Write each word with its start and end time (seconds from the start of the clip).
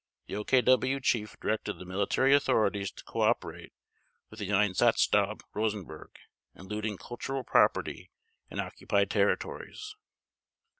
The 0.25 0.33
OKW 0.33 1.03
Chief 1.03 1.39
directed 1.39 1.77
the 1.77 1.85
military 1.85 2.33
authorities 2.33 2.89
to 2.91 3.03
cooperate 3.03 3.71
with 4.31 4.39
the 4.39 4.49
Einsatzstab 4.51 5.41
Rosenberg 5.53 6.15
in 6.55 6.65
looting 6.67 6.97
cultural 6.97 7.43
property 7.43 8.09
in 8.49 8.59
occupied 8.59 9.11
territories. 9.11 9.95